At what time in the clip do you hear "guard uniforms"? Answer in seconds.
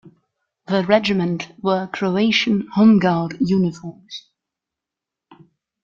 2.97-4.27